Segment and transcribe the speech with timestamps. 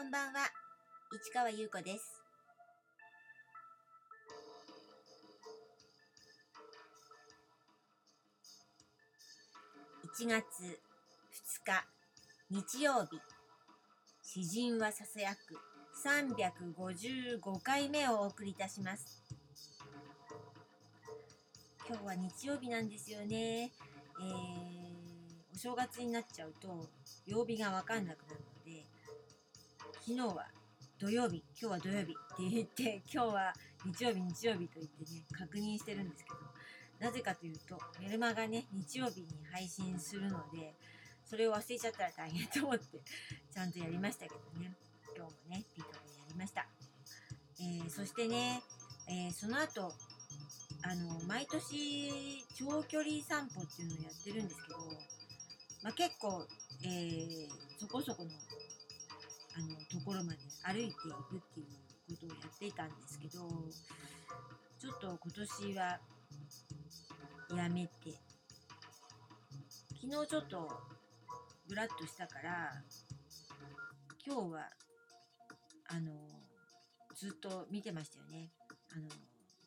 [0.00, 0.48] こんばんは、
[1.12, 2.22] 市川優子です。
[10.18, 10.80] 1月
[11.60, 13.20] 2日日曜日。
[14.22, 15.58] 詩人はささやく。
[16.02, 19.22] 355回目をお送りいたします。
[21.86, 23.70] 今日は日曜日なんですよね。
[24.18, 26.88] えー、お正月になっちゃうと
[27.26, 28.86] 曜日がわかんなくなるので
[30.10, 30.44] 昨日は
[30.98, 32.14] 土曜日今日は土曜日って
[32.50, 33.52] 言って今日は
[33.86, 36.36] 日曜日日曜日と言ってね確認してるんですけど
[36.98, 40.74] なぜかというとメルマガね日曜日に配信するので
[41.24, 42.98] それを忘れちゃったら大変と思って
[43.54, 44.72] ちゃんとやりましたけどね。
[45.16, 46.66] 今日もねピートでやりました、
[47.60, 48.60] えーそしてね、
[49.06, 49.92] えーその後
[50.82, 54.78] あの毎年長距離散歩っていうのをやってるんですけど、
[55.84, 56.44] まあ、結構、
[56.82, 58.30] えーそこそこの
[59.56, 63.48] あのところまで歩いていくっていうことをやっていたんですけど
[64.78, 66.00] ちょっと今年は
[67.56, 68.14] やめて
[70.00, 70.68] 昨日ちょっと
[71.68, 72.72] ブラッとしたから
[74.26, 74.68] 今日は
[75.88, 76.12] あの
[77.16, 78.50] ずっと見てましたよね。
[78.92, 79.08] あの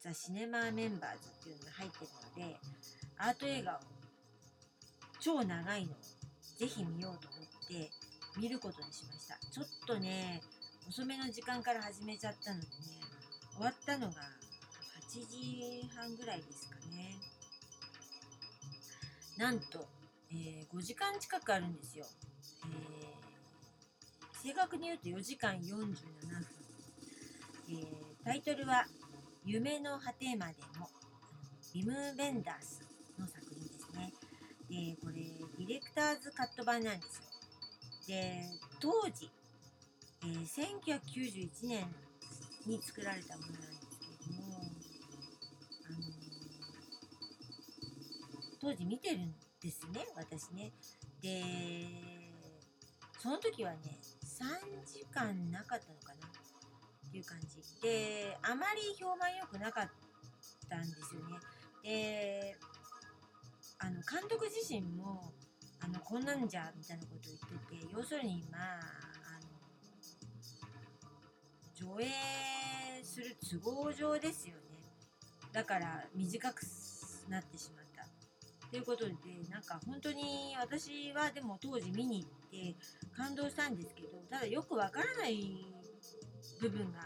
[0.00, 2.56] ザ・シネマメンバーズっていうのが入ってるので
[3.18, 3.78] アート映画を
[5.20, 5.96] 超長いのを
[6.58, 7.90] ぜひ見ようと思って
[8.36, 9.38] 見ることにしました。
[9.50, 10.42] ちょっとね
[10.88, 12.72] 遅めの時間から始めちゃったのでね
[13.54, 14.14] 終わったのが
[15.10, 17.16] 8時半ぐらいですかね。
[19.36, 19.86] なんと、
[20.30, 22.06] えー5時間近くあるんですよ、
[22.64, 25.94] えー正確に言うと4時間47分、
[27.68, 27.86] えー
[28.24, 28.86] タイトルは
[29.44, 30.88] 「夢の果てまでも」
[31.74, 32.80] ビム・ベンダース
[33.18, 34.12] の作品ですね。
[34.68, 37.31] でこれディレクターズカット版なんですよ。
[38.06, 38.42] で
[38.80, 39.30] 当時、
[40.22, 41.86] えー1991年
[42.66, 45.98] に作られたものなんですけれどもあの
[48.60, 50.72] 当時見てるんですね私ね。
[51.20, 51.44] で
[53.18, 57.80] その時はね3時間なかったのかなっていう感じ。
[57.80, 59.90] であまり評判良くなかっ
[60.68, 61.38] たんですよね。
[61.82, 62.56] で
[63.78, 65.32] あの監督自身も
[65.84, 68.80] あのこんなんじゃみたいなことを言ってて要するにまあ
[69.36, 69.40] あ
[71.84, 72.08] の上映
[73.02, 74.60] する都合上ですよね。
[75.52, 76.62] だから短く
[77.28, 78.06] なってしまった。
[78.70, 79.12] ということで
[79.50, 82.74] なんか本当に私はでも当時見に行って
[83.14, 85.66] 感動したんですけどただよくわからない
[86.60, 87.00] 部分が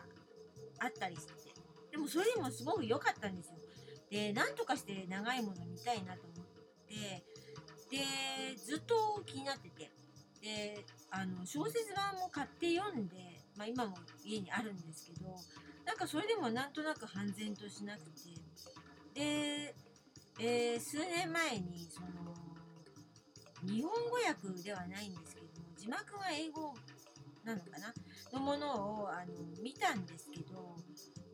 [0.79, 1.37] あったりして。
[1.97, 3.55] でもそれでもすごく良かったんですよ。
[4.11, 6.47] でなんとかして長いもの見たいなと思っ
[6.87, 7.25] て
[7.91, 7.99] で
[8.57, 9.91] ずっと気になってて。
[10.43, 13.17] であの小説版も買って読んで、
[13.57, 15.35] まあ、今も家にあるんですけど
[15.85, 18.11] なんかそれでもなんとなく判然としなくて。
[19.15, 19.75] で、
[20.39, 22.09] えー数年前にその
[23.65, 26.75] 日本語訳ではないんですけども字幕が英語
[27.43, 27.95] なのかな？
[28.33, 29.33] のものをあの
[29.63, 30.77] 見たんですけど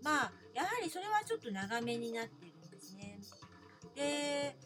[0.02, 3.18] まあやはりそれはちょっと長めになってるんですね。
[3.96, 4.56] で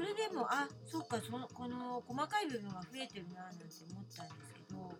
[0.00, 4.90] それでもあそっかそのこの細かい部分が増えてるななんて思ったんですけど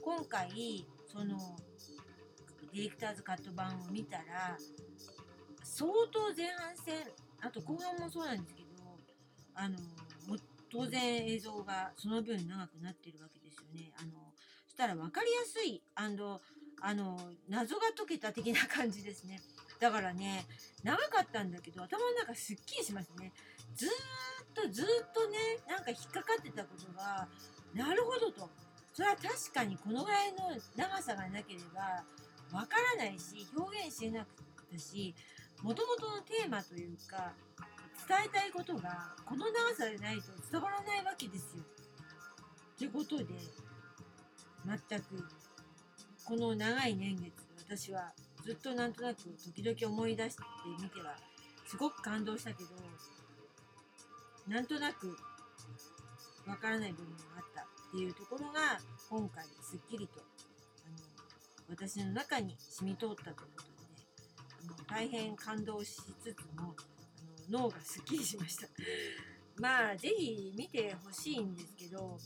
[0.00, 1.36] 今回その
[2.72, 4.56] ディレクターズカット版を見たら
[5.62, 6.94] 相当前半戦
[7.42, 8.68] あと後半もそうなんですけど
[9.54, 9.76] あの
[10.72, 13.92] 当然映像がその分長くなってるわけですよね。
[14.00, 14.32] あの
[14.64, 16.40] そしたら分かりやすいあの
[17.50, 19.40] 謎が解けた的な感じですね。
[19.78, 20.46] だからね
[20.82, 23.32] 長かったんだけど頭の中すっきりしますね。
[23.74, 23.88] ずー
[24.62, 25.38] とずっとね
[25.68, 27.28] なんか引っかかってたことが
[27.74, 28.48] なるほどと
[28.92, 30.38] それは確かにこのぐらいの
[30.76, 32.02] 長さがなければ
[32.52, 35.14] わからないし表現しなかったし
[35.62, 37.32] もともとのテーマというか
[38.08, 41.64] 伝えたいことがこの長さでないと伝わらないわけですよ。
[42.78, 43.24] ということで
[44.64, 45.28] 全く
[46.24, 47.32] この長い年月
[47.66, 48.12] 私は
[48.44, 49.22] ずっとなんとなく
[49.54, 50.42] 時々思い出して
[50.80, 51.16] みては
[51.66, 52.70] すごく感動したけど
[54.48, 55.14] なんとなく
[56.46, 58.78] わからない部分があったっていうところが
[59.10, 60.20] 今回すっきりと
[60.86, 64.08] あの私の中に染み通ったということでね
[64.64, 66.74] あの大変感動しつつも
[67.50, 68.68] あの脳がすっきりしました。
[69.60, 72.18] まあぜひ見てほしいんですけど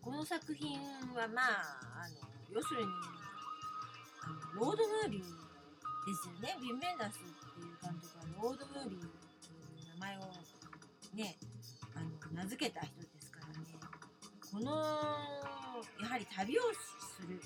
[0.00, 0.78] この作品
[1.14, 2.16] はまああの
[2.50, 2.92] 要するに
[4.22, 5.26] あのロードムービーで
[6.14, 6.56] すよね。
[6.60, 7.26] ビン・ベンダスって
[7.60, 10.22] いう監督はロードムービーという名前を
[11.14, 11.36] ね
[11.94, 13.66] あの名付けた人ですからね
[14.50, 14.72] この
[16.00, 17.40] やはり旅をする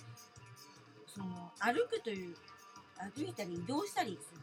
[1.07, 2.35] その歩くという
[3.17, 4.41] 歩いたり移動したりする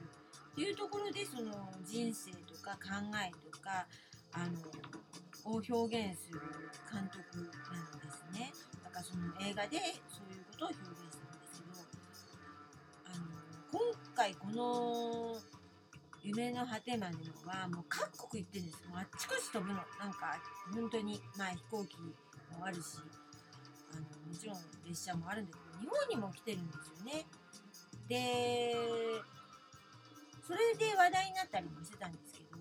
[0.54, 1.52] っていうところでその
[1.86, 3.88] 人生とか考えとか
[4.34, 4.60] あの
[5.46, 6.40] を表現する
[6.92, 8.52] 監督なんですね。
[8.84, 9.78] だからその映画で
[10.08, 11.84] そういうことを表現するんですけど
[13.06, 13.26] あの
[13.72, 15.36] 今回この
[16.24, 19.80] 夢の果てまでのはもう各国行ってるんですもうあっちこっち飛ぶの。
[20.00, 20.40] なんか
[20.74, 22.98] 本当にまあ飛行機もあるし
[23.92, 27.26] あのもちろん列車もあるんだけど日本にも来てるんですよね。
[28.08, 28.74] で
[30.48, 32.58] それで話題になったりもしてたんですけど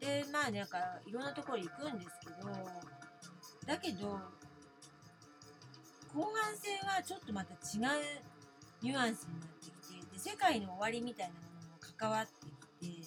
[0.00, 2.48] でまあなんかいろんなところ行くんですけど
[3.66, 4.20] だけど
[6.14, 7.60] 後半戦はちょっとまた違う
[8.82, 11.51] ニュアンスになってきてで世界の終わりみたいなの
[12.02, 13.06] 関わってき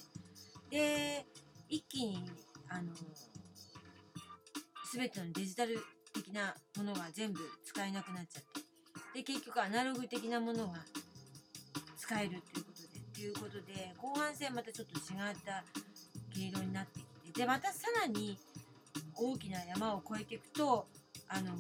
[0.69, 1.25] てで
[1.68, 2.25] 一気に
[2.69, 2.94] あの
[4.94, 5.77] 全てのデジタル
[6.13, 8.44] 的なものが全部使えなくなっちゃっ
[9.13, 10.75] てで結局アナログ的なものが
[11.97, 15.63] 使えるっていうことでっていうことで後半戦またちょっと違った
[16.33, 18.38] 毛色になってきてでまたさらに
[19.18, 20.88] 大きな山を越えていくと
[21.27, 21.51] あの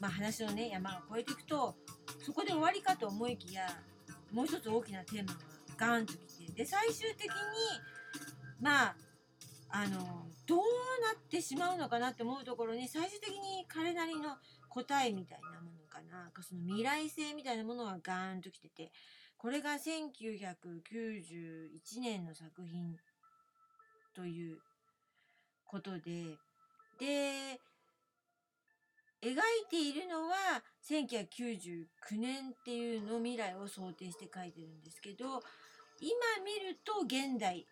[0.00, 1.74] まあ話のね山を越えていくと
[2.24, 3.66] そこで終わりかと思いきや
[4.32, 5.40] もう一つ大きなテーマが
[5.78, 7.32] ガーンときてで最終的に
[8.60, 8.96] まあ
[9.70, 10.64] あのどうな
[11.16, 14.38] ってしまうのかなって思うところに最終的に彼なりの
[14.68, 16.32] 答えみたいなものかな。
[16.42, 18.90] その未来性みたいなものがガーンときてて
[19.36, 22.96] これが1991年の作品
[24.16, 24.58] という
[25.64, 26.38] ことで
[26.98, 27.60] で
[29.22, 29.34] 描い
[29.70, 31.86] ているのは1999
[32.18, 35.40] 年っていうの未来を想定して書いてるんですけど
[36.00, 36.10] 今
[36.44, 37.66] 見ると現代。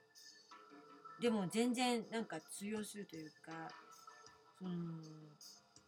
[1.20, 3.70] でも全然なんか通用するというか
[4.58, 4.72] その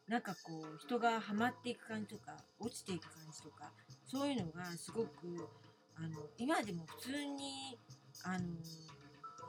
[0.09, 3.71] なんかこう人がハマっていく感じとか落ちていく感じとか
[4.07, 5.49] そういうのがすごく
[5.97, 7.79] あの今でも普通に
[8.25, 8.45] あの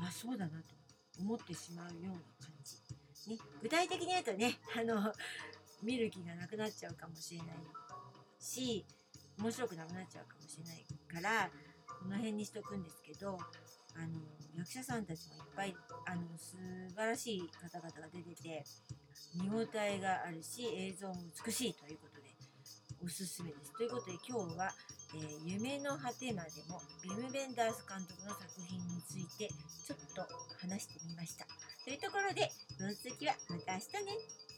[0.05, 0.75] あそうだなと
[1.19, 5.13] 思ってしまうような感じ、ね、具体的に言うとねあの
[5.81, 7.47] 見る気がなくなっちゃうかもしれない
[8.39, 8.85] し
[9.39, 10.85] 面白くなくなっちゃうかもしれない
[11.23, 11.49] から
[11.99, 13.37] この辺にしとくんですけど
[13.95, 14.19] あの
[14.57, 15.75] 役者さんたちもいっぱい
[16.05, 16.55] あの素
[16.95, 18.63] 晴らしい方々が出てて
[19.35, 21.15] 見応えがあるし映像も
[21.45, 22.29] 美しいということで
[23.03, 23.71] おすすめです。
[23.73, 24.71] ということで今日は、
[25.15, 30.27] えー、夢の果てまでもビム・ベンダース監督の作品についてちょっと
[30.59, 31.45] 話してみました。
[31.85, 34.48] というところでこの続きはまた明日ね。